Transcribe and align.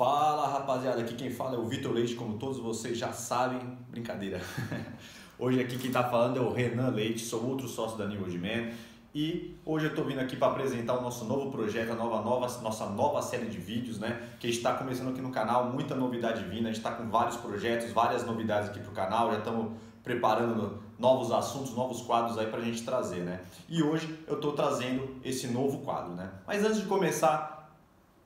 Fala 0.00 0.48
rapaziada, 0.48 1.02
aqui 1.02 1.14
quem 1.14 1.30
fala 1.30 1.56
é 1.56 1.58
o 1.58 1.66
Vitor 1.66 1.92
Leite, 1.92 2.14
como 2.14 2.38
todos 2.38 2.56
vocês 2.56 2.96
já 2.96 3.12
sabem, 3.12 3.60
brincadeira. 3.90 4.40
Hoje 5.38 5.60
aqui 5.60 5.76
quem 5.76 5.88
está 5.88 6.02
falando 6.04 6.38
é 6.38 6.40
o 6.40 6.50
Renan 6.50 6.88
Leite, 6.88 7.20
sou 7.20 7.46
outro 7.46 7.68
sócio 7.68 7.98
da 7.98 8.06
New 8.06 8.22
Old 8.22 8.38
Man 8.38 8.72
e 9.14 9.58
hoje 9.66 9.84
eu 9.84 9.90
estou 9.90 10.06
vindo 10.06 10.20
aqui 10.20 10.36
para 10.36 10.52
apresentar 10.52 10.96
o 10.96 11.02
nosso 11.02 11.26
novo 11.26 11.50
projeto, 11.50 11.92
a 11.92 11.94
nova, 11.94 12.22
nova, 12.22 12.46
nossa 12.62 12.86
nova 12.86 13.20
série 13.20 13.44
de 13.44 13.58
vídeos, 13.58 13.98
né? 13.98 14.22
Que 14.40 14.48
está 14.48 14.72
começando 14.72 15.10
aqui 15.10 15.20
no 15.20 15.30
canal, 15.30 15.66
muita 15.66 15.94
novidade 15.94 16.44
vindo, 16.44 16.64
a 16.64 16.72
gente 16.72 16.78
está 16.78 16.92
com 16.92 17.10
vários 17.10 17.36
projetos, 17.36 17.92
várias 17.92 18.24
novidades 18.24 18.70
aqui 18.70 18.80
para 18.80 18.90
o 18.90 18.94
canal, 18.94 19.30
já 19.30 19.38
estamos 19.40 19.72
preparando 20.02 20.78
novos 20.98 21.30
assuntos, 21.30 21.74
novos 21.74 22.00
quadros 22.00 22.38
aí 22.38 22.46
para 22.46 22.60
a 22.60 22.64
gente 22.64 22.82
trazer, 22.84 23.20
né? 23.20 23.42
E 23.68 23.82
hoje 23.82 24.18
eu 24.26 24.36
estou 24.36 24.52
trazendo 24.54 25.16
esse 25.22 25.48
novo 25.48 25.80
quadro, 25.80 26.14
né? 26.14 26.30
Mas 26.46 26.64
antes 26.64 26.80
de 26.80 26.86
começar, 26.86 27.59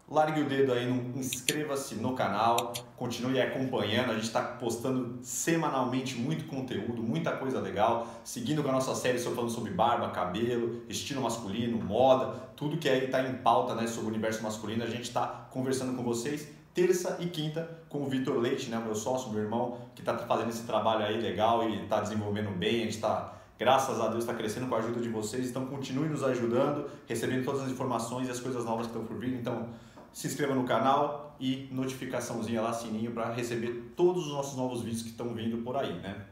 Largue 0.07 0.43
o 0.43 0.49
dedo 0.49 0.71
aí, 0.73 0.87
inscreva-se 1.17 1.95
no 1.95 2.15
canal, 2.15 2.75
continue 2.95 3.41
acompanhando. 3.41 4.11
A 4.11 4.15
gente 4.15 4.25
está 4.25 4.43
postando 4.43 5.19
semanalmente 5.23 6.17
muito 6.17 6.45
conteúdo, 6.45 7.03
muita 7.03 7.33
coisa 7.33 7.59
legal. 7.59 8.07
Seguindo 8.23 8.63
com 8.63 8.69
a 8.69 8.73
nossa 8.73 8.95
série, 8.95 9.19
falando 9.19 9.51
sobre 9.51 9.71
barba, 9.71 10.11
cabelo, 10.11 10.83
estilo 10.91 11.23
masculino, 11.23 11.83
moda, 11.83 12.35
tudo 12.55 12.77
que 12.77 12.87
aí 12.87 13.07
está 13.07 13.23
em 13.23 13.35
pauta 13.37 13.75
né, 13.75 13.87
sobre 13.87 14.07
o 14.07 14.09
universo 14.09 14.43
masculino. 14.43 14.85
A 14.85 14.91
gente 14.91 15.05
está 15.05 15.27
conversando 15.51 15.97
com 15.97 16.03
vocês 16.03 16.49
terça 16.75 17.17
e 17.21 17.27
quinta 17.27 17.71
com 17.89 18.03
o 18.03 18.07
Vitor 18.07 18.37
Leite, 18.37 18.69
né, 18.69 18.79
meu 18.85 18.95
sócio, 18.95 19.31
meu 19.31 19.41
irmão, 19.41 19.79
que 19.95 20.03
está 20.03 20.19
fazendo 20.19 20.51
esse 20.51 20.65
trabalho 20.65 21.05
aí 21.05 21.19
legal 21.19 21.67
e 21.67 21.85
está 21.85 22.01
desenvolvendo 22.01 22.51
bem. 22.51 22.81
A 22.81 22.85
gente 22.85 22.97
está 22.97 23.35
graças 23.59 24.01
a 24.01 24.09
Deus 24.09 24.25
está 24.25 24.35
crescendo 24.35 24.67
com 24.67 24.75
a 24.75 24.79
ajuda 24.79 25.01
de 25.01 25.09
vocês, 25.09 25.49
então 25.49 25.65
continue 25.67 26.09
nos 26.09 26.23
ajudando, 26.25 26.91
recebendo 27.07 27.45
todas 27.45 27.63
as 27.63 27.71
informações 27.71 28.29
e 28.29 28.31
as 28.31 28.41
coisas 28.41 28.65
novas 28.65 28.87
que 28.87 28.93
estão 28.93 29.07
por 29.07 29.17
vir. 29.17 29.33
Então, 29.33 29.69
se 30.15 30.29
inscreva 30.29 30.55
no 30.55 30.63
canal 30.63 31.37
e 31.41 31.69
notificaçãozinha 31.73 32.63
lá, 32.63 32.73
sininho, 32.73 33.11
para 33.11 33.33
receber 33.33 33.93
todos 33.97 34.29
os 34.29 34.33
nossos 34.33 34.57
novos 34.57 34.81
vídeos 34.83 35.03
que 35.03 35.09
estão 35.09 35.35
vindo 35.35 35.59
por 35.59 35.77
aí, 35.77 35.93
né? 35.95 36.25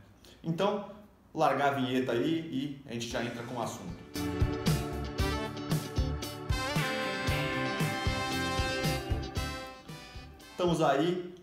Então, 0.43 0.89
largar 1.35 1.73
a 1.73 1.75
vinheta 1.75 2.13
aí 2.13 2.81
e 2.87 2.89
a 2.89 2.93
gente 2.93 3.09
já 3.09 3.25
entra 3.25 3.43
com 3.43 3.57
o 3.57 3.61
assunto. 3.61 4.03
Estamos 10.53 10.81
aí, 10.81 11.35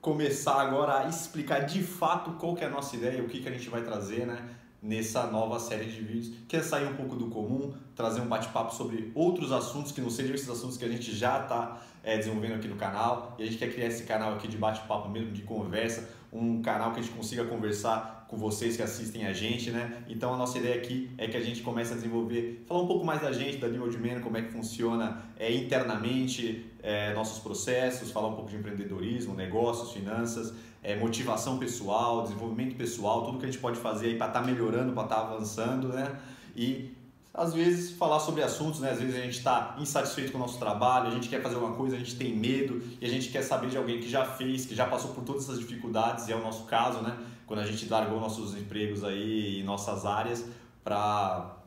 começar 0.00 0.60
agora 0.60 1.06
a 1.06 1.08
explicar 1.08 1.60
de 1.60 1.80
fato 1.80 2.32
qual 2.32 2.56
que 2.56 2.64
é 2.64 2.66
a 2.66 2.70
nossa 2.70 2.96
ideia, 2.96 3.22
o 3.22 3.28
que, 3.28 3.40
que 3.40 3.48
a 3.48 3.52
gente 3.52 3.70
vai 3.70 3.82
trazer, 3.82 4.26
né? 4.26 4.44
Nessa 4.84 5.26
nova 5.28 5.58
série 5.58 5.86
de 5.86 5.98
vídeos, 6.02 6.36
que 6.46 6.56
é 6.56 6.62
sair 6.62 6.86
um 6.86 6.94
pouco 6.94 7.16
do 7.16 7.28
comum, 7.28 7.72
trazer 7.96 8.20
um 8.20 8.26
bate-papo 8.26 8.74
sobre 8.74 9.10
outros 9.14 9.50
assuntos 9.50 9.90
que 9.90 10.00
não 10.02 10.10
sejam 10.10 10.34
esses 10.34 10.48
assuntos 10.48 10.76
que 10.76 10.84
a 10.84 10.88
gente 10.88 11.10
já 11.16 11.40
está 11.40 11.80
é, 12.02 12.18
desenvolvendo 12.18 12.56
aqui 12.56 12.68
no 12.68 12.76
canal. 12.76 13.34
E 13.38 13.42
a 13.42 13.46
gente 13.46 13.56
quer 13.56 13.72
criar 13.72 13.86
esse 13.86 14.04
canal 14.04 14.34
aqui 14.34 14.46
de 14.46 14.58
bate-papo 14.58 15.08
mesmo, 15.08 15.32
de 15.32 15.40
conversa, 15.40 16.10
um 16.30 16.60
canal 16.60 16.92
que 16.92 17.00
a 17.00 17.02
gente 17.02 17.14
consiga 17.14 17.46
conversar 17.46 18.26
com 18.28 18.36
vocês 18.36 18.76
que 18.76 18.82
assistem 18.82 19.26
a 19.26 19.32
gente, 19.32 19.70
né? 19.70 20.04
Então 20.06 20.34
a 20.34 20.36
nossa 20.36 20.58
ideia 20.58 20.74
aqui 20.74 21.10
é 21.16 21.28
que 21.28 21.36
a 21.36 21.40
gente 21.40 21.62
comece 21.62 21.92
a 21.92 21.96
desenvolver, 21.96 22.62
falar 22.66 22.82
um 22.82 22.86
pouco 22.86 23.06
mais 23.06 23.22
da 23.22 23.32
gente, 23.32 23.56
da 23.56 23.68
New 23.68 23.82
Old 23.82 23.96
Man, 23.96 24.20
como 24.20 24.36
é 24.36 24.42
que 24.42 24.52
funciona 24.52 25.22
é, 25.38 25.50
internamente 25.50 26.73
é, 26.84 27.14
nossos 27.14 27.38
processos, 27.38 28.10
falar 28.10 28.28
um 28.28 28.34
pouco 28.34 28.50
de 28.50 28.56
empreendedorismo, 28.56 29.34
negócios, 29.34 29.92
finanças, 29.92 30.52
é, 30.82 30.94
motivação 30.94 31.58
pessoal, 31.58 32.22
desenvolvimento 32.22 32.76
pessoal, 32.76 33.24
tudo 33.24 33.38
que 33.38 33.46
a 33.46 33.50
gente 33.50 33.58
pode 33.58 33.78
fazer 33.78 34.08
aí 34.08 34.18
para 34.18 34.26
estar 34.26 34.40
tá 34.40 34.46
melhorando, 34.46 34.92
para 34.92 35.04
estar 35.04 35.16
tá 35.16 35.22
avançando, 35.22 35.88
né? 35.88 36.14
E 36.54 36.94
às 37.32 37.54
vezes 37.54 37.92
falar 37.92 38.20
sobre 38.20 38.42
assuntos, 38.42 38.80
né? 38.80 38.90
Às 38.90 39.00
vezes 39.00 39.16
a 39.16 39.20
gente 39.20 39.38
está 39.38 39.76
insatisfeito 39.78 40.30
com 40.30 40.36
o 40.36 40.40
nosso 40.42 40.58
trabalho, 40.58 41.08
a 41.08 41.10
gente 41.10 41.30
quer 41.30 41.40
fazer 41.40 41.54
alguma 41.54 41.74
coisa, 41.74 41.96
a 41.96 41.98
gente 41.98 42.16
tem 42.16 42.36
medo 42.36 42.82
e 43.00 43.06
a 43.06 43.08
gente 43.08 43.30
quer 43.30 43.40
saber 43.40 43.70
de 43.70 43.78
alguém 43.78 43.98
que 43.98 44.08
já 44.08 44.26
fez, 44.26 44.66
que 44.66 44.74
já 44.74 44.86
passou 44.86 45.14
por 45.14 45.24
todas 45.24 45.44
essas 45.44 45.58
dificuldades, 45.58 46.28
e 46.28 46.32
é 46.32 46.36
o 46.36 46.42
nosso 46.42 46.64
caso, 46.64 47.00
né? 47.00 47.16
Quando 47.46 47.60
a 47.60 47.66
gente 47.66 47.88
largou 47.88 48.20
nossos 48.20 48.54
empregos 48.54 49.02
aí 49.02 49.60
e 49.60 49.62
nossas 49.62 50.04
áreas 50.04 50.44
para 50.84 51.63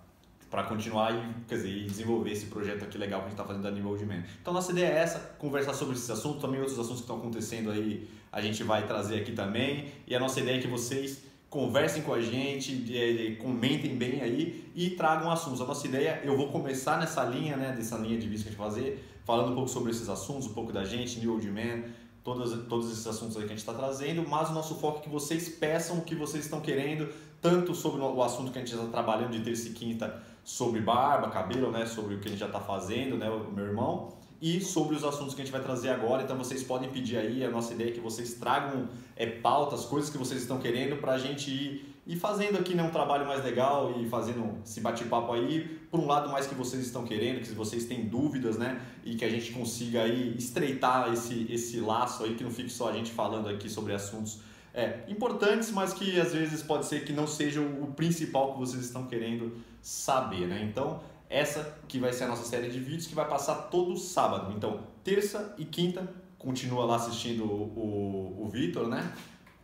para 0.50 0.64
continuar 0.64 1.14
e, 1.14 1.48
quer 1.48 1.56
dizer, 1.56 1.70
e 1.70 1.86
desenvolver 1.86 2.32
esse 2.32 2.46
projeto 2.46 2.84
aqui 2.84 2.98
legal 2.98 3.22
que 3.22 3.28
a 3.28 3.30
gente 3.30 3.40
está 3.40 3.46
fazendo 3.46 3.64
da 3.64 3.88
Old 3.88 4.06
Man. 4.06 4.24
Então 4.42 4.54
nossa 4.54 4.72
ideia 4.72 4.88
é 4.88 4.98
essa, 4.98 5.20
conversar 5.38 5.74
sobre 5.74 5.96
esses 5.96 6.10
assuntos, 6.10 6.42
também 6.42 6.60
outros 6.60 6.80
assuntos 6.80 6.98
que 6.98 7.04
estão 7.04 7.18
acontecendo 7.18 7.72
aí, 7.72 8.10
a 8.32 8.42
gente 8.42 8.64
vai 8.64 8.86
trazer 8.86 9.20
aqui 9.22 9.32
também. 9.32 9.88
E 10.08 10.16
a 10.16 10.20
nossa 10.20 10.40
ideia 10.40 10.58
é 10.58 10.62
que 10.62 10.68
vocês 10.68 11.24
conversem 11.50 12.04
com 12.04 12.14
a 12.14 12.22
gente, 12.22 13.38
comentem 13.42 13.96
bem 13.96 14.22
aí 14.22 14.72
e 14.76 14.92
tragam 14.92 15.32
assuntos. 15.32 15.62
A 15.62 15.66
nossa 15.66 15.88
ideia, 15.88 16.22
eu 16.24 16.36
vou 16.38 16.50
começar 16.52 17.00
nessa 17.00 17.24
linha, 17.24 17.56
né, 17.56 17.74
dessa 17.76 17.98
linha 17.98 18.18
de 18.18 18.28
vista 18.28 18.44
que 18.44 18.50
a 18.50 18.52
gente 18.52 18.60
fazer, 18.60 19.04
falando 19.26 19.52
um 19.52 19.56
pouco 19.56 19.70
sobre 19.70 19.92
esses 19.92 20.10
assuntos, 20.10 20.48
um 20.48 20.54
pouco 20.54 20.72
da 20.72 20.84
gente, 20.84 21.20
New 21.20 21.34
Old 21.34 21.50
Man, 21.50 21.84
todos, 22.24 22.68
todos 22.68 22.92
esses 22.92 23.08
assuntos 23.08 23.38
aí 23.38 23.44
que 23.44 23.54
a 23.54 23.56
gente 23.56 23.60
está 23.60 23.74
trazendo, 23.74 24.28
mas 24.28 24.50
o 24.50 24.54
nosso 24.54 24.76
foco 24.76 25.00
é 25.00 25.02
que 25.04 25.10
vocês 25.10 25.48
peçam 25.48 25.98
o 25.98 26.02
que 26.02 26.16
vocês 26.16 26.44
estão 26.44 26.60
querendo, 26.60 27.10
tanto 27.42 27.74
sobre 27.74 28.02
o 28.02 28.22
assunto 28.22 28.52
que 28.52 28.60
a 28.60 28.62
gente 28.62 28.74
está 28.74 28.88
trabalhando 28.88 29.32
de 29.32 29.40
terça 29.40 29.70
e 29.70 29.72
quinta, 29.72 30.22
sobre 30.48 30.80
barba, 30.80 31.30
cabelo, 31.30 31.70
né, 31.70 31.86
sobre 31.86 32.16
o 32.16 32.20
que 32.20 32.30
gente 32.30 32.40
já 32.40 32.46
está 32.46 32.62
fazendo, 32.62 33.18
né, 33.18 33.30
o 33.30 33.52
meu 33.52 33.66
irmão, 33.66 34.14
e 34.42 34.62
sobre 34.62 34.96
os 34.96 35.04
assuntos 35.04 35.36
que 35.36 35.42
a 35.42 35.44
gente 35.44 35.52
vai 35.52 35.62
trazer 35.62 35.90
agora. 35.90 36.24
Então 36.24 36.38
vocês 36.38 36.64
podem 36.64 36.90
pedir 36.90 37.18
aí, 37.18 37.44
a 37.44 37.50
nossa 37.52 37.74
ideia 37.74 37.90
é 37.90 37.92
que 37.92 38.00
vocês 38.00 38.36
tragam 38.36 38.88
é, 39.18 39.26
pautas, 39.26 39.84
coisas 39.84 40.10
que 40.10 40.18
vocês 40.18 40.42
estão 40.42 40.58
querendo 40.58 41.02
para 41.02 41.12
a 41.12 41.18
gente 41.18 41.52
ir, 41.52 41.96
ir 42.08 42.16
fazendo 42.16 42.58
aqui 42.58 42.74
né, 42.74 42.82
um 42.82 42.92
trabalho 42.92 43.28
mais 43.28 43.44
legal 43.44 44.00
e 44.00 44.08
fazendo 44.08 44.58
esse 44.64 44.80
bate-papo 44.80 45.34
aí, 45.34 45.82
por 45.92 46.00
um 46.00 46.08
lado 46.08 46.30
mais 46.30 46.48
que 46.48 46.56
vocês 46.56 46.82
estão 46.82 47.04
querendo, 47.04 47.42
que 47.42 47.52
vocês 47.54 47.84
têm 47.84 48.06
dúvidas, 48.06 48.58
né? 48.58 48.82
E 49.04 49.16
que 49.16 49.26
a 49.26 49.30
gente 49.30 49.52
consiga 49.52 50.04
aí 50.04 50.34
estreitar 50.38 51.12
esse, 51.12 51.46
esse 51.50 51.82
laço 51.82 52.24
aí, 52.24 52.36
que 52.36 52.44
não 52.46 52.52
fique 52.52 52.70
só 52.70 52.90
a 52.90 52.94
gente 52.94 53.12
falando 53.12 53.50
aqui 53.50 53.68
sobre 53.68 53.94
assuntos 53.94 54.40
é, 54.78 55.00
importantes, 55.08 55.72
mas 55.72 55.92
que 55.92 56.22
às 56.22 56.34
vezes 56.34 56.62
pode 56.62 56.86
ser 56.86 57.04
que 57.04 57.12
não 57.12 57.26
seja 57.26 57.60
o 57.60 57.88
principal 57.96 58.54
que 58.54 58.60
vocês 58.60 58.84
estão 58.84 59.08
querendo 59.08 59.58
saber, 59.82 60.48
né? 60.48 60.64
Então, 60.70 61.02
essa 61.28 61.80
que 61.88 61.98
vai 61.98 62.14
ser 62.14 62.26
a 62.26 62.28
nossa 62.28 62.44
série 62.44 62.70
de 62.70 62.80
vídeos 62.80 63.08
que 63.08 63.16
vai 63.16 63.28
passar 63.28 63.56
todo 63.72 63.98
sábado. 63.98 64.54
Então, 64.56 64.82
terça 65.04 65.56
e 65.58 65.66
quinta, 65.66 66.08
continua 66.38 66.86
lá 66.86 66.98
assistindo 66.98 67.44
o, 67.44 68.36
o, 68.38 68.46
o 68.46 68.50
Vitor, 68.50 68.88
né? 68.88 69.12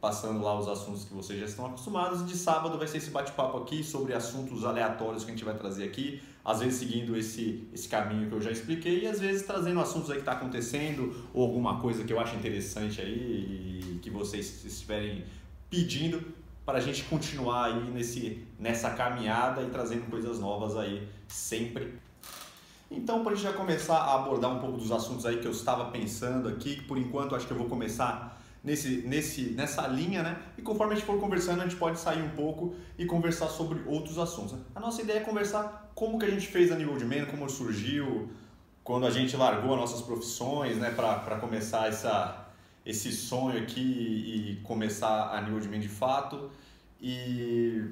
Passando 0.01 0.41
lá 0.41 0.57
os 0.57 0.67
assuntos 0.67 1.03
que 1.03 1.13
vocês 1.13 1.39
já 1.39 1.45
estão 1.45 1.67
acostumados. 1.67 2.25
De 2.25 2.35
sábado 2.35 2.75
vai 2.79 2.87
ser 2.87 2.97
esse 2.97 3.11
bate-papo 3.11 3.59
aqui 3.59 3.83
sobre 3.83 4.15
assuntos 4.15 4.65
aleatórios 4.65 5.23
que 5.23 5.29
a 5.29 5.33
gente 5.35 5.45
vai 5.45 5.55
trazer 5.55 5.83
aqui. 5.83 6.23
Às 6.43 6.59
vezes 6.59 6.79
seguindo 6.79 7.15
esse, 7.15 7.67
esse 7.73 7.87
caminho 7.87 8.27
que 8.27 8.35
eu 8.35 8.41
já 8.41 8.51
expliquei 8.51 9.03
e 9.03 9.07
às 9.07 9.19
vezes 9.19 9.43
trazendo 9.43 9.79
assuntos 9.79 10.09
aí 10.09 10.17
que 10.17 10.23
está 10.23 10.33
acontecendo 10.33 11.15
ou 11.33 11.43
alguma 11.43 11.79
coisa 11.79 12.03
que 12.03 12.11
eu 12.11 12.19
acho 12.19 12.35
interessante 12.35 12.99
aí 12.99 13.79
e 13.95 13.99
que 13.99 14.09
vocês 14.09 14.65
estiverem 14.65 15.23
pedindo 15.69 16.21
para 16.65 16.77
a 16.77 16.81
gente 16.81 17.03
continuar 17.03 17.65
aí 17.65 17.91
nesse, 17.91 18.45
nessa 18.59 18.89
caminhada 18.91 19.61
e 19.61 19.69
trazendo 19.69 20.09
coisas 20.09 20.39
novas 20.39 20.75
aí 20.75 21.07
sempre. 21.27 21.93
Então, 22.91 23.23
para 23.23 23.33
a 23.33 23.35
gente 23.35 23.43
já 23.43 23.53
começar 23.53 23.97
a 23.97 24.15
abordar 24.15 24.51
um 24.51 24.59
pouco 24.59 24.77
dos 24.77 24.91
assuntos 24.91 25.25
aí 25.25 25.37
que 25.37 25.47
eu 25.47 25.51
estava 25.51 25.85
pensando 25.91 26.47
aqui, 26.47 26.75
que 26.75 26.83
por 26.83 26.97
enquanto 26.97 27.35
acho 27.35 27.47
que 27.47 27.53
eu 27.53 27.57
vou 27.57 27.67
começar 27.67 28.42
nesse, 28.63 29.03
nesse, 29.05 29.41
nessa 29.51 29.85
linha, 29.87 30.23
né? 30.23 30.37
E 30.57 30.61
conforme 30.61 30.93
a 30.93 30.95
gente 30.95 31.05
for 31.05 31.19
conversando, 31.19 31.61
a 31.61 31.63
gente 31.63 31.75
pode 31.75 31.99
sair 31.99 32.21
um 32.21 32.29
pouco 32.29 32.75
e 32.97 33.05
conversar 33.05 33.49
sobre 33.49 33.81
outros 33.85 34.17
assuntos. 34.17 34.53
Né? 34.53 34.59
A 34.73 34.79
nossa 34.79 35.01
ideia 35.01 35.17
é 35.17 35.21
conversar 35.21 35.91
como 35.93 36.17
que 36.17 36.25
a 36.25 36.29
gente 36.29 36.47
fez 36.47 36.71
a 36.71 36.75
nível 36.75 36.95
de 36.97 37.03
menos, 37.03 37.29
como 37.29 37.49
surgiu, 37.49 38.29
quando 38.83 39.05
a 39.05 39.09
gente 39.09 39.35
largou 39.35 39.73
as 39.73 39.79
nossas 39.81 40.01
profissões, 40.01 40.77
né, 40.77 40.91
para 40.91 41.37
começar 41.39 41.87
essa, 41.87 42.47
esse 42.85 43.11
sonho 43.11 43.61
aqui 43.61 43.81
e 43.81 44.61
começar 44.63 45.31
a 45.31 45.41
New 45.41 45.55
Old 45.55 45.67
de 45.67 45.87
fato. 45.89 46.49
E 47.01 47.83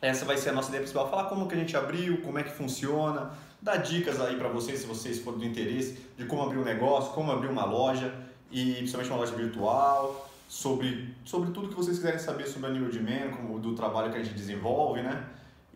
essa 0.00 0.24
vai 0.24 0.36
ser 0.36 0.50
a 0.50 0.52
nossa 0.52 0.68
ideia 0.68 0.82
principal, 0.82 1.08
falar 1.10 1.24
como 1.24 1.46
que 1.46 1.54
a 1.54 1.58
gente 1.58 1.76
abriu, 1.76 2.22
como 2.22 2.38
é 2.38 2.42
que 2.42 2.50
funciona, 2.50 3.30
dar 3.60 3.76
dicas 3.78 4.20
aí 4.20 4.36
para 4.36 4.48
vocês, 4.48 4.80
se 4.80 4.86
vocês 4.86 5.18
forem 5.18 5.40
do 5.40 5.44
interesse, 5.46 5.98
de 6.16 6.24
como 6.24 6.42
abrir 6.42 6.58
um 6.58 6.64
negócio, 6.64 7.12
como 7.12 7.32
abrir 7.32 7.48
uma 7.48 7.64
loja, 7.64 8.14
e 8.50 8.74
principalmente 8.74 9.10
uma 9.10 9.18
loja 9.20 9.34
virtual, 9.34 10.28
sobre, 10.48 11.14
sobre 11.24 11.50
tudo 11.50 11.68
que 11.68 11.74
vocês 11.74 11.98
quiserem 11.98 12.18
saber 12.18 12.46
sobre 12.46 12.70
a 12.70 12.72
New 12.72 12.82
Man, 13.02 13.36
como, 13.36 13.60
do 13.60 13.74
trabalho 13.74 14.10
que 14.10 14.18
a 14.18 14.22
gente 14.22 14.34
desenvolve, 14.34 15.02
né? 15.02 15.26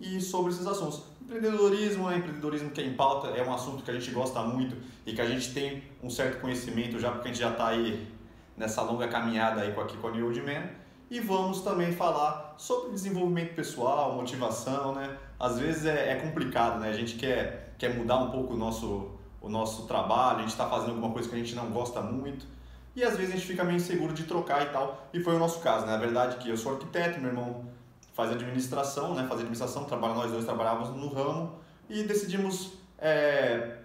E 0.01 0.21
sobre 0.21 0.51
esses 0.51 0.67
assuntos. 0.67 1.03
Empreendedorismo, 1.21 2.09
né? 2.09 2.17
empreendedorismo 2.17 2.71
que 2.71 2.81
é 2.81 2.87
em 2.87 2.95
pauta, 2.95 3.29
é 3.29 3.47
um 3.47 3.53
assunto 3.53 3.85
que 3.85 3.91
a 3.91 3.95
gente 3.95 4.11
gosta 4.11 4.43
muito 4.43 4.77
e 5.07 5.13
que 5.13 5.21
a 5.21 5.27
gente 5.27 5.53
tem 5.53 5.85
um 6.03 6.11
certo 6.11 6.41
conhecimento 6.41 6.99
já, 6.99 7.13
porque 7.13 7.29
a 7.29 7.33
gente 7.33 7.41
já 7.41 7.51
está 7.51 7.69
aí 7.69 8.09
nessa 8.57 8.83
longa 8.83 9.07
caminhada 9.09 9.61
aí 9.61 9.71
aqui 9.71 9.97
com 9.99 10.09
a 10.09 10.11
New 10.11 10.29
Man. 10.45 10.69
E 11.11 11.21
vamos 11.21 11.61
também 11.61 11.93
falar 11.93 12.55
sobre 12.57 12.93
desenvolvimento 12.93 13.55
pessoal, 13.55 14.15
motivação, 14.15 14.95
né? 14.95 15.19
Às 15.39 15.59
vezes 15.59 15.85
é, 15.85 16.13
é 16.13 16.15
complicado, 16.17 16.81
né? 16.81 16.89
A 16.89 16.95
gente 16.95 17.17
quer, 17.17 17.75
quer 17.77 17.95
mudar 17.95 18.17
um 18.17 18.31
pouco 18.31 18.55
o 18.55 18.57
nosso, 18.57 19.11
o 19.41 19.49
nosso 19.49 19.87
trabalho, 19.87 20.39
a 20.39 20.41
gente 20.41 20.53
está 20.53 20.67
fazendo 20.69 20.93
alguma 20.93 21.11
coisa 21.11 21.29
que 21.29 21.35
a 21.35 21.39
gente 21.39 21.55
não 21.55 21.71
gosta 21.71 22.01
muito. 22.01 22.47
E 22.95 23.03
às 23.03 23.17
vezes 23.17 23.35
a 23.35 23.37
gente 23.37 23.47
fica 23.47 23.65
meio 23.65 23.77
inseguro 23.77 24.13
de 24.13 24.25
trocar 24.25 24.63
e 24.63 24.71
tal. 24.71 25.09
E 25.13 25.21
foi 25.21 25.35
o 25.35 25.39
nosso 25.39 25.61
caso, 25.61 25.87
né? 25.87 25.93
Na 25.93 25.99
verdade 25.99 26.37
que 26.37 26.49
eu 26.51 26.57
sou 26.57 26.73
arquiteto, 26.73 27.21
meu 27.21 27.31
irmão 27.31 27.65
faz 28.13 28.31
administração, 28.31 29.15
né? 29.15 29.27
Faz 29.27 29.41
administração, 29.41 29.85
trabalha, 29.85 30.15
nós 30.15 30.31
dois 30.31 30.45
trabalhávamos 30.45 30.91
no 30.91 31.09
ramo 31.09 31.59
e 31.89 32.03
decidimos 32.03 32.75
é, 32.99 33.79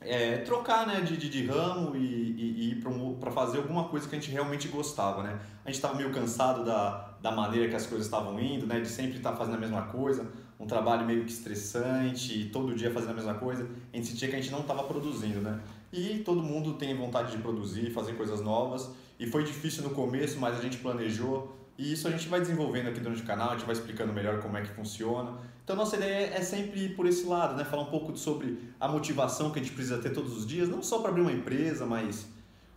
é, 0.00 0.38
trocar 0.38 0.86
né, 0.86 1.00
de, 1.00 1.16
de, 1.16 1.28
de 1.28 1.46
ramo 1.46 1.96
e, 1.96 2.00
e, 2.00 2.70
e 2.72 3.14
para 3.20 3.30
fazer 3.30 3.58
alguma 3.58 3.84
coisa 3.84 4.08
que 4.08 4.16
a 4.16 4.18
gente 4.18 4.30
realmente 4.30 4.68
gostava. 4.68 5.22
Né? 5.22 5.38
A 5.64 5.68
gente 5.68 5.76
estava 5.76 5.94
meio 5.94 6.12
cansado 6.12 6.64
da, 6.64 7.16
da 7.20 7.30
maneira 7.30 7.68
que 7.68 7.74
as 7.74 7.86
coisas 7.86 8.06
estavam 8.06 8.38
indo, 8.40 8.66
né, 8.66 8.80
de 8.80 8.88
sempre 8.88 9.16
estar 9.16 9.32
tá 9.32 9.36
fazendo 9.36 9.56
a 9.56 9.58
mesma 9.58 9.82
coisa, 9.82 10.26
um 10.58 10.66
trabalho 10.66 11.04
meio 11.06 11.24
que 11.24 11.30
estressante, 11.30 12.50
todo 12.52 12.74
dia 12.74 12.90
fazendo 12.90 13.10
a 13.10 13.14
mesma 13.14 13.34
coisa. 13.34 13.68
A 13.92 13.96
gente 13.96 14.08
sentia 14.08 14.28
que 14.28 14.36
a 14.36 14.40
gente 14.40 14.50
não 14.50 14.60
estava 14.60 14.84
produzindo. 14.84 15.40
Né? 15.40 15.60
E 15.96 16.18
todo 16.18 16.42
mundo 16.42 16.74
tem 16.74 16.94
vontade 16.94 17.32
de 17.32 17.38
produzir, 17.38 17.90
fazer 17.90 18.12
coisas 18.12 18.42
novas. 18.42 18.90
E 19.18 19.26
foi 19.26 19.44
difícil 19.44 19.82
no 19.82 19.90
começo, 19.90 20.38
mas 20.38 20.58
a 20.58 20.60
gente 20.60 20.76
planejou. 20.76 21.56
E 21.78 21.90
isso 21.90 22.06
a 22.06 22.10
gente 22.10 22.28
vai 22.28 22.38
desenvolvendo 22.38 22.88
aqui 22.88 23.00
durante 23.00 23.22
o 23.22 23.24
canal, 23.24 23.50
a 23.50 23.52
gente 23.56 23.64
vai 23.64 23.74
explicando 23.74 24.12
melhor 24.12 24.42
como 24.42 24.58
é 24.58 24.62
que 24.62 24.68
funciona. 24.68 25.38
Então, 25.64 25.74
nossa 25.74 25.96
ideia 25.96 26.34
é 26.34 26.42
sempre 26.42 26.84
ir 26.84 26.88
por 26.94 27.06
esse 27.06 27.24
lado, 27.24 27.56
né? 27.56 27.64
Falar 27.64 27.82
um 27.82 27.90
pouco 27.90 28.14
sobre 28.14 28.58
a 28.78 28.86
motivação 28.86 29.50
que 29.50 29.58
a 29.58 29.62
gente 29.62 29.74
precisa 29.74 29.96
ter 29.96 30.10
todos 30.10 30.36
os 30.36 30.46
dias, 30.46 30.68
não 30.68 30.82
só 30.82 30.98
para 30.98 31.08
abrir 31.08 31.22
uma 31.22 31.32
empresa, 31.32 31.86
mas 31.86 32.28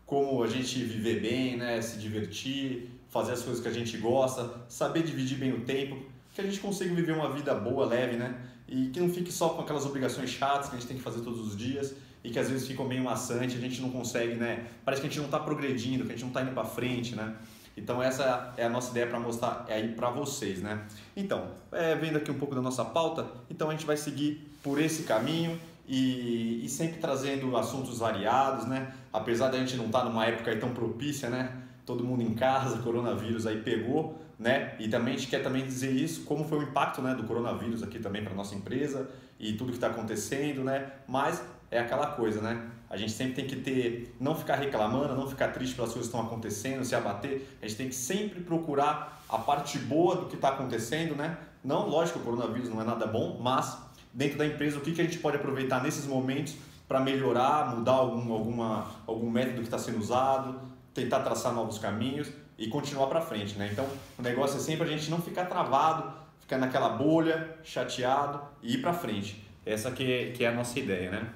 como 0.05 0.41
a 0.41 0.47
gente 0.47 0.81
viver 0.81 1.21
bem, 1.21 1.57
né? 1.57 1.81
Se 1.81 1.99
divertir, 1.99 2.89
fazer 3.09 3.33
as 3.33 3.41
coisas 3.41 3.61
que 3.61 3.67
a 3.67 3.73
gente 3.73 3.97
gosta, 3.97 4.49
saber 4.69 5.03
dividir 5.03 5.37
bem 5.37 5.51
o 5.51 5.61
tempo, 5.65 5.97
que 6.33 6.39
a 6.39 6.43
gente 6.43 6.59
consiga 6.61 6.95
viver 6.95 7.11
uma 7.11 7.33
vida 7.33 7.53
boa, 7.53 7.85
leve, 7.85 8.15
né? 8.15 8.39
E 8.69 8.89
que 8.89 8.99
não 8.99 9.09
fique 9.09 9.31
só 9.31 9.49
com 9.49 9.61
aquelas 9.61 9.85
obrigações 9.85 10.29
chatas 10.29 10.69
que 10.69 10.75
a 10.75 10.79
gente 10.79 10.87
tem 10.87 10.97
que 10.97 11.03
fazer 11.03 11.21
todos 11.21 11.39
os 11.39 11.57
dias 11.57 11.95
e 12.23 12.29
que 12.29 12.37
às 12.37 12.49
vezes 12.49 12.67
ficam 12.67 12.85
meio 12.85 13.03
maçante, 13.03 13.57
a 13.57 13.59
gente 13.59 13.81
não 13.81 13.89
consegue, 13.89 14.35
né? 14.35 14.67
Parece 14.85 15.01
que 15.01 15.07
a 15.07 15.09
gente 15.09 15.19
não 15.19 15.25
está 15.25 15.39
progredindo, 15.39 16.05
que 16.05 16.11
a 16.11 16.13
gente 16.13 16.21
não 16.21 16.29
está 16.29 16.41
indo 16.41 16.51
para 16.51 16.65
frente, 16.65 17.15
né? 17.15 17.35
Então 17.75 18.03
essa 18.03 18.53
é 18.57 18.65
a 18.65 18.69
nossa 18.69 18.91
ideia 18.91 19.07
para 19.07 19.19
mostrar 19.19 19.65
aí 19.69 19.93
para 19.93 20.09
vocês, 20.09 20.61
né? 20.61 20.85
Então, 21.15 21.47
é, 21.71 21.95
vendo 21.95 22.17
aqui 22.17 22.29
um 22.29 22.37
pouco 22.37 22.53
da 22.53 22.61
nossa 22.61 22.83
pauta, 22.83 23.25
então 23.49 23.69
a 23.69 23.71
gente 23.71 23.85
vai 23.85 23.97
seguir 23.97 24.53
por 24.61 24.79
esse 24.79 25.03
caminho 25.03 25.57
e, 25.87 26.63
e 26.63 26.69
sempre 26.69 26.99
trazendo 26.99 27.55
assuntos 27.57 27.99
variados, 27.99 28.65
né? 28.65 28.93
Apesar 29.11 29.49
da 29.49 29.57
gente 29.57 29.75
não 29.75 29.85
estar 29.87 29.99
tá 29.99 30.05
numa 30.05 30.25
época 30.25 30.55
tão 30.57 30.73
propícia, 30.73 31.29
né? 31.29 31.53
Todo 31.85 32.03
mundo 32.03 32.21
em 32.21 32.35
casa, 32.35 32.77
coronavírus 32.79 33.47
aí 33.47 33.61
pegou, 33.61 34.21
né? 34.39 34.73
E 34.79 34.87
também 34.87 35.15
a 35.15 35.17
gente 35.17 35.29
quer 35.29 35.43
também 35.43 35.65
dizer 35.65 35.91
isso, 35.91 36.23
como 36.23 36.45
foi 36.45 36.59
o 36.59 36.63
impacto, 36.63 37.01
né, 37.01 37.13
do 37.13 37.23
coronavírus 37.23 37.83
aqui 37.83 37.99
também 37.99 38.23
para 38.23 38.33
nossa 38.33 38.55
empresa 38.55 39.09
e 39.37 39.53
tudo 39.53 39.71
que 39.71 39.77
está 39.77 39.87
acontecendo, 39.87 40.63
né? 40.63 40.93
Mas 41.05 41.43
é 41.69 41.77
aquela 41.77 42.07
coisa, 42.07 42.41
né? 42.41 42.69
A 42.89 42.95
gente 42.95 43.11
sempre 43.11 43.33
tem 43.33 43.45
que 43.45 43.57
ter, 43.57 44.15
não 44.19 44.33
ficar 44.33 44.55
reclamando, 44.55 45.13
não 45.13 45.27
ficar 45.27 45.49
triste 45.49 45.75
pelas 45.75 45.91
coisas 45.91 46.09
que 46.09 46.15
estão 46.15 46.25
acontecendo, 46.25 46.85
se 46.85 46.95
abater. 46.95 47.47
A 47.61 47.67
gente 47.67 47.77
tem 47.77 47.89
que 47.89 47.95
sempre 47.95 48.39
procurar 48.39 49.21
a 49.27 49.37
parte 49.37 49.77
boa 49.77 50.15
do 50.15 50.25
que 50.27 50.35
está 50.35 50.49
acontecendo, 50.49 51.15
né? 51.15 51.37
Não, 51.63 51.87
lógico, 51.87 52.19
o 52.19 52.21
coronavírus 52.21 52.69
não 52.69 52.81
é 52.81 52.85
nada 52.85 53.05
bom, 53.05 53.37
mas 53.41 53.77
dentro 54.13 54.37
da 54.37 54.45
empresa, 54.45 54.77
o 54.77 54.81
que, 54.81 54.93
que 54.93 55.01
a 55.01 55.03
gente 55.03 55.19
pode 55.19 55.35
aproveitar 55.35 55.83
nesses 55.83 56.07
momentos 56.07 56.55
para 56.87 56.99
melhorar, 57.01 57.75
mudar 57.75 57.91
algum, 57.91 58.33
alguma, 58.33 58.87
algum 59.05 59.29
método 59.29 59.57
que 59.57 59.67
está 59.67 59.77
sendo 59.77 59.99
usado, 59.99 60.59
tentar 60.93 61.19
traçar 61.19 61.53
novos 61.53 61.77
caminhos 61.77 62.31
e 62.59 62.67
continuar 62.67 63.07
para 63.07 63.21
frente, 63.21 63.57
né? 63.57 63.69
Então, 63.71 63.87
o 64.17 64.21
negócio 64.21 64.57
é 64.57 64.59
sempre 64.59 64.85
a 64.85 64.91
gente 64.91 65.09
não 65.09 65.21
ficar 65.21 65.45
travado, 65.45 66.13
ficar 66.41 66.57
naquela 66.57 66.89
bolha, 66.89 67.57
chateado 67.63 68.41
e 68.61 68.73
ir 68.73 68.81
para 68.81 68.91
frente. 68.91 69.41
Essa 69.65 69.89
que 69.89 70.11
é, 70.11 70.31
que 70.31 70.43
é 70.43 70.49
a 70.49 70.51
nossa 70.51 70.77
ideia, 70.77 71.09
né? 71.09 71.29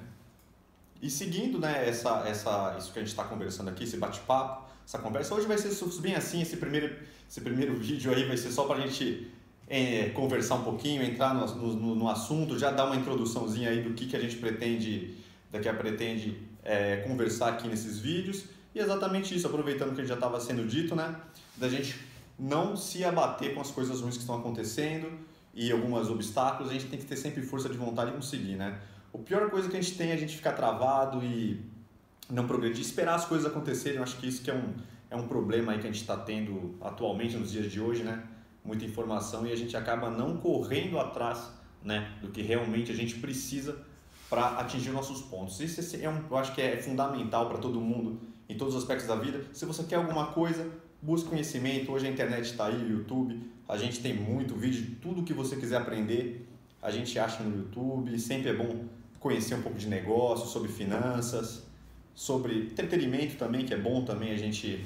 E 1.00 1.08
seguindo 1.08 1.58
né, 1.58 1.88
essa, 1.88 2.24
essa, 2.26 2.76
isso 2.78 2.92
que 2.92 2.98
a 2.98 3.02
gente 3.02 3.10
está 3.10 3.24
conversando 3.24 3.70
aqui, 3.70 3.84
esse 3.84 3.96
bate-papo, 3.96 4.68
essa 4.86 4.98
conversa, 4.98 5.34
hoje 5.34 5.46
vai 5.46 5.56
ser 5.56 5.70
bem 6.00 6.14
assim, 6.14 6.42
esse 6.42 6.58
primeiro, 6.58 6.94
esse 7.28 7.40
primeiro 7.40 7.74
vídeo 7.74 8.14
aí 8.14 8.24
vai 8.24 8.36
ser 8.36 8.50
só 8.50 8.64
para 8.64 8.76
a 8.76 8.86
gente 8.86 9.30
é, 9.66 10.10
conversar 10.10 10.56
um 10.56 10.64
pouquinho, 10.64 11.02
entrar 11.02 11.34
no, 11.34 11.46
no, 11.46 11.94
no, 11.94 12.08
assunto, 12.08 12.58
já 12.58 12.70
dar 12.70 12.84
uma 12.84 12.96
introduçãozinha 12.96 13.70
aí 13.70 13.82
do 13.82 13.94
que, 13.94 14.06
que 14.06 14.16
a 14.16 14.20
gente 14.20 14.36
pretende, 14.36 15.14
daqui 15.50 15.68
a 15.68 15.74
pretende 15.74 16.38
é, 16.62 16.98
conversar 16.98 17.48
aqui 17.50 17.66
nesses 17.66 17.98
vídeos. 17.98 18.44
E 18.74 18.80
exatamente 18.80 19.34
isso, 19.34 19.46
aproveitando 19.46 19.94
que 19.94 20.04
já 20.04 20.14
estava 20.14 20.40
sendo 20.40 20.66
dito, 20.66 20.96
né, 20.96 21.14
da 21.56 21.68
gente 21.68 21.96
não 22.38 22.76
se 22.76 23.04
abater 23.04 23.54
com 23.54 23.60
as 23.60 23.70
coisas 23.70 24.00
ruins 24.00 24.16
que 24.16 24.22
estão 24.22 24.36
acontecendo 24.36 25.08
e 25.54 25.70
alguns 25.70 26.10
obstáculos, 26.10 26.70
a 26.70 26.72
gente 26.72 26.86
tem 26.86 26.98
que 26.98 27.06
ter 27.06 27.16
sempre 27.16 27.42
força 27.42 27.68
de 27.68 27.76
vontade 27.76 28.10
e 28.10 28.14
conseguir, 28.14 28.56
né? 28.56 28.80
A 29.14 29.18
pior 29.18 29.48
coisa 29.48 29.68
que 29.68 29.76
a 29.76 29.80
gente 29.80 29.96
tem 29.96 30.10
é 30.10 30.14
a 30.14 30.16
gente 30.16 30.36
ficar 30.36 30.52
travado 30.52 31.22
e 31.22 31.60
não 32.28 32.48
progredir, 32.48 32.80
esperar 32.80 33.14
as 33.14 33.24
coisas 33.24 33.46
acontecerem. 33.46 33.98
Eu 33.98 34.02
acho 34.02 34.16
que 34.16 34.26
isso 34.26 34.42
que 34.42 34.50
é 34.50 34.54
um, 34.54 34.74
é 35.08 35.14
um 35.14 35.28
problema 35.28 35.70
aí 35.70 35.78
que 35.78 35.86
a 35.86 35.90
gente 35.92 36.00
está 36.00 36.16
tendo 36.16 36.74
atualmente 36.80 37.36
nos 37.36 37.52
dias 37.52 37.70
de 37.70 37.80
hoje, 37.80 38.02
né? 38.02 38.24
Muita 38.64 38.84
informação 38.84 39.46
e 39.46 39.52
a 39.52 39.56
gente 39.56 39.76
acaba 39.76 40.10
não 40.10 40.36
correndo 40.38 40.98
atrás 40.98 41.52
né, 41.84 42.10
do 42.20 42.28
que 42.28 42.42
realmente 42.42 42.90
a 42.90 42.94
gente 42.94 43.16
precisa 43.16 43.76
para 44.28 44.58
atingir 44.58 44.90
nossos 44.90 45.22
pontos. 45.22 45.60
Isso 45.60 45.96
é 45.96 46.08
um, 46.08 46.22
eu 46.30 46.36
acho 46.36 46.54
que 46.54 46.60
é 46.60 46.76
fundamental 46.76 47.48
para 47.48 47.58
todo 47.58 47.80
mundo 47.80 48.20
em 48.48 48.56
todos 48.56 48.74
os 48.74 48.82
aspectos 48.82 49.06
da 49.06 49.16
vida. 49.16 49.44
Se 49.52 49.64
você 49.64 49.84
quer 49.84 49.96
alguma 49.96 50.26
coisa, 50.26 50.70
busque 51.00 51.28
conhecimento. 51.28 51.92
Hoje 51.92 52.06
a 52.06 52.10
internet 52.10 52.44
está 52.46 52.66
aí, 52.66 52.76
o 52.76 52.88
YouTube, 52.88 53.40
a 53.68 53.76
gente 53.76 54.00
tem 54.00 54.14
muito 54.14 54.54
vídeo, 54.54 54.96
tudo 55.00 55.22
que 55.22 55.32
você 55.32 55.56
quiser 55.56 55.76
aprender, 55.76 56.48
a 56.82 56.90
gente 56.90 57.18
acha 57.18 57.42
no 57.42 57.56
YouTube. 57.56 58.18
Sempre 58.18 58.50
é 58.50 58.54
bom 58.54 58.84
conhecer 59.18 59.54
um 59.54 59.62
pouco 59.62 59.78
de 59.78 59.88
negócio, 59.88 60.46
sobre 60.46 60.68
finanças, 60.68 61.62
sobre 62.14 62.66
entretenimento 62.66 63.36
também, 63.36 63.64
que 63.64 63.72
é 63.72 63.78
bom 63.78 64.04
também 64.04 64.32
a 64.32 64.36
gente 64.36 64.84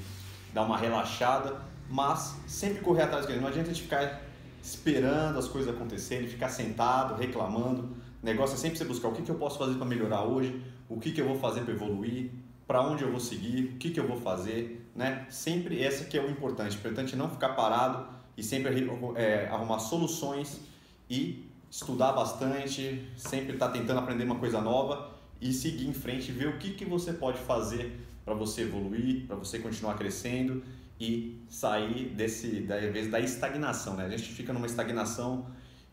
dar 0.54 0.62
uma 0.62 0.78
relaxada, 0.78 1.60
mas 1.90 2.36
sempre 2.46 2.80
correr 2.80 3.02
atrás 3.02 3.26
dele. 3.26 3.40
Não 3.40 3.48
adianta 3.48 3.70
a 3.70 3.72
gente 3.72 3.82
ficar 3.82 4.22
esperando 4.62 5.38
as 5.38 5.48
coisas 5.48 5.74
acontecerem, 5.74 6.28
ficar 6.28 6.48
sentado, 6.48 7.14
reclamando. 7.14 7.96
O 8.22 8.26
negócio 8.26 8.54
é 8.54 8.58
sempre 8.58 8.78
você 8.78 8.84
buscar 8.84 9.08
o 9.08 9.12
que, 9.12 9.22
que 9.22 9.30
eu 9.30 9.36
posso 9.36 9.58
fazer 9.58 9.74
para 9.74 9.86
melhorar 9.86 10.24
hoje, 10.24 10.60
o 10.88 10.98
que, 10.98 11.12
que 11.12 11.20
eu 11.20 11.26
vou 11.26 11.38
fazer 11.38 11.60
para 11.62 11.72
evoluir, 11.72 12.30
para 12.66 12.82
onde 12.82 13.02
eu 13.02 13.10
vou 13.10 13.20
seguir, 13.20 13.64
o 13.74 13.76
que, 13.76 13.90
que 13.90 14.00
eu 14.00 14.06
vou 14.06 14.20
fazer, 14.20 14.86
né? 14.94 15.26
Sempre 15.30 15.82
essa 15.82 16.04
que 16.04 16.18
é 16.18 16.22
o 16.22 16.28
importante. 16.28 16.76
O 16.76 16.78
importante 16.78 17.14
é 17.14 17.16
não 17.16 17.30
ficar 17.30 17.50
parado 17.50 18.06
e 18.36 18.42
sempre 18.42 18.86
é, 19.16 19.46
arrumar 19.46 19.78
soluções 19.78 20.60
e 21.08 21.48
estudar 21.70 22.12
bastante, 22.12 23.08
sempre 23.16 23.54
estar 23.54 23.68
tá 23.68 23.72
tentando 23.72 23.98
aprender 23.98 24.24
uma 24.24 24.36
coisa 24.36 24.60
nova 24.60 25.10
e 25.40 25.52
seguir 25.52 25.86
em 25.86 25.92
frente, 25.92 26.32
ver 26.32 26.48
o 26.48 26.58
que, 26.58 26.72
que 26.72 26.84
você 26.84 27.12
pode 27.12 27.38
fazer 27.38 28.00
para 28.24 28.34
você 28.34 28.62
evoluir, 28.62 29.26
para 29.26 29.36
você 29.36 29.58
continuar 29.58 29.94
crescendo 29.94 30.62
e 31.00 31.40
sair 31.48 32.08
desse 32.08 32.60
da 32.60 32.76
da 33.10 33.20
estagnação, 33.20 33.94
né? 33.94 34.04
A 34.04 34.10
gente 34.10 34.32
fica 34.32 34.52
numa 34.52 34.66
estagnação 34.66 35.46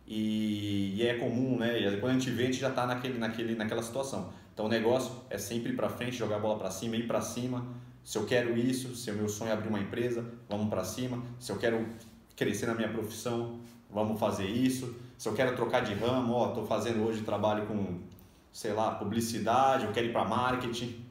e, 0.08 0.75
e 0.96 1.08
é 1.08 1.16
comum, 1.16 1.58
né? 1.58 1.80
E 1.80 1.98
quando 1.98 2.12
a 2.12 2.20
gente 2.20 2.30
vê, 2.32 2.44
a 2.44 2.46
gente 2.48 2.60
já 2.60 2.70
está 2.70 2.86
naquele, 2.86 3.18
naquele, 3.18 3.56
naquela 3.56 3.84
situação. 3.84 4.32
Então 4.54 4.66
o 4.66 4.70
negócio 4.70 5.12
é 5.30 5.38
sempre 5.38 5.74
ir 5.74 5.76
para 5.76 5.90
frente, 5.90 6.16
jogar 6.16 6.38
a 6.38 6.40
bola 6.40 6.58
para 6.58 6.72
cima, 6.72 6.96
ir 6.96 7.08
para 7.08 7.22
cima. 7.22 7.66
Se 8.04 8.18
eu 8.18 8.26
quero 8.26 8.58
isso, 8.58 8.96
se 8.96 9.10
o 9.12 9.14
meu 9.16 9.28
sonho 9.28 9.50
é 9.50 9.54
abrir 9.54 9.70
uma 9.70 9.80
empresa, 9.80 10.26
vamos 10.48 10.70
para 10.70 10.84
cima. 10.84 11.24
Se 11.40 11.52
eu 11.52 11.58
quero 11.58 11.86
crescer 12.36 12.68
na 12.68 12.76
minha 12.76 12.90
profissão, 12.90 13.60
vamos 13.90 14.20
fazer 14.20 14.46
isso 14.46 14.96
se 15.18 15.30
eu 15.30 15.34
quero 15.34 15.56
trocar 15.56 15.82
de 15.82 15.94
ramo, 15.94 16.34
ó, 16.34 16.50
estou 16.50 16.66
fazendo 16.66 17.06
hoje 17.06 17.22
trabalho 17.22 17.66
com, 17.66 18.00
sei 18.52 18.74
lá, 18.74 18.92
publicidade, 18.92 19.86
eu 19.86 19.94
quero 19.94 20.08
ir 20.08 20.12
para 20.12 20.26
marketing, 20.26 21.04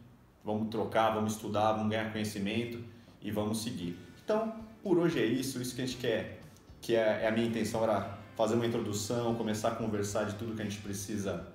vamos 0.44 0.68
trocar, 0.68 1.14
vamos 1.14 1.34
estudar, 1.34 1.72
vamos 1.72 1.88
ganhar 1.88 2.12
conhecimento 2.12 2.78
e 3.22 3.30
vamos 3.30 3.62
seguir. 3.62 3.98
Então, 4.22 4.54
por 4.82 4.98
hoje 4.98 5.18
é 5.18 5.24
isso, 5.24 5.60
isso 5.60 5.74
que 5.74 5.82
a 5.82 5.86
gente 5.86 5.98
quer, 5.98 6.40
que 6.80 6.94
é, 6.94 7.22
é 7.22 7.28
a 7.28 7.30
minha 7.30 7.46
intenção 7.46 7.82
era 7.82 8.18
fazer 8.36 8.54
uma 8.54 8.66
introdução, 8.66 9.34
começar 9.34 9.68
a 9.68 9.74
conversar 9.74 10.24
de 10.24 10.34
tudo 10.34 10.54
que 10.54 10.62
a 10.62 10.64
gente 10.64 10.78
precisa, 10.78 11.46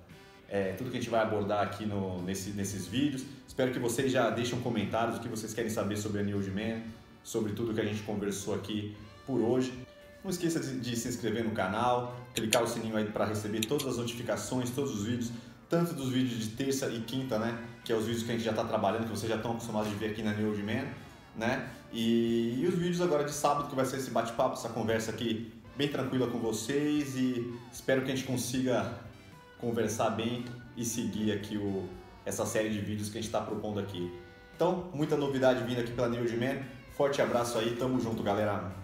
é, 0.48 0.72
tudo 0.72 0.90
que 0.90 0.96
a 0.96 1.00
gente 1.00 1.10
vai 1.10 1.20
abordar 1.20 1.62
aqui 1.62 1.84
no, 1.86 2.22
nesse, 2.22 2.50
nesses 2.50 2.86
vídeos. 2.86 3.24
Espero 3.46 3.72
que 3.72 3.78
vocês 3.78 4.10
já 4.10 4.30
deixem 4.30 4.60
comentários 4.60 5.18
o 5.18 5.20
que 5.20 5.28
vocês 5.28 5.52
querem 5.52 5.70
saber 5.70 5.96
sobre 5.96 6.20
a 6.20 6.22
New 6.22 6.38
Man, 6.52 6.82
sobre 7.22 7.52
tudo 7.52 7.74
que 7.74 7.80
a 7.80 7.84
gente 7.84 8.02
conversou 8.02 8.54
aqui 8.54 8.96
por 9.26 9.40
hoje. 9.40 9.72
Não 10.24 10.30
esqueça 10.30 10.60
de, 10.60 10.96
se 10.96 11.08
inscrever 11.08 11.44
no 11.44 11.52
canal, 11.52 12.16
clicar 12.34 12.62
o 12.62 12.66
sininho 12.66 12.96
aí 12.96 13.06
para 13.06 13.24
receber 13.24 13.60
todas 13.60 13.86
as 13.86 13.96
notificações, 13.96 14.70
todos 14.70 14.94
os 14.94 15.06
vídeos, 15.06 15.30
tanto 15.68 15.94
dos 15.94 16.10
vídeos 16.10 16.40
de 16.40 16.48
terça 16.48 16.88
e 16.88 17.00
quinta, 17.00 17.38
né? 17.38 17.58
Que 17.84 17.92
é 17.92 17.96
os 17.96 18.04
vídeos 18.04 18.24
que 18.24 18.30
a 18.30 18.34
gente 18.34 18.44
já 18.44 18.50
está 18.50 18.64
trabalhando, 18.64 19.04
que 19.04 19.10
vocês 19.10 19.30
já 19.30 19.36
estão 19.36 19.52
acostumados 19.52 19.90
de 19.90 19.96
ver 19.96 20.10
aqui 20.10 20.22
na 20.22 20.34
New 20.34 20.54
Man, 20.58 20.86
né? 21.36 21.70
E, 21.90 22.60
e 22.60 22.66
os 22.66 22.74
vídeos 22.74 23.00
agora 23.00 23.24
de 23.24 23.32
sábado, 23.32 23.68
que 23.68 23.74
vai 23.74 23.86
ser 23.86 23.96
esse 23.96 24.10
bate-papo, 24.10 24.54
essa 24.54 24.68
conversa 24.68 25.10
aqui 25.10 25.59
bem 25.80 25.88
tranquila 25.88 26.26
com 26.26 26.38
vocês 26.38 27.16
e 27.16 27.54
espero 27.72 28.02
que 28.02 28.12
a 28.12 28.14
gente 28.14 28.26
consiga 28.26 28.92
conversar 29.58 30.10
bem 30.10 30.44
e 30.76 30.84
seguir 30.84 31.32
aqui 31.32 31.56
o, 31.56 31.88
essa 32.26 32.44
série 32.44 32.68
de 32.68 32.80
vídeos 32.80 33.08
que 33.08 33.16
a 33.16 33.20
gente 33.22 33.28
está 33.28 33.40
propondo 33.40 33.80
aqui. 33.80 34.12
Então, 34.54 34.90
muita 34.92 35.16
novidade 35.16 35.64
vindo 35.64 35.80
aqui 35.80 35.92
pela 35.92 36.06
New 36.06 36.22
Man. 36.38 36.62
Forte 36.90 37.22
abraço 37.22 37.56
aí, 37.56 37.76
tamo 37.76 37.98
junto, 37.98 38.22
galera. 38.22 38.79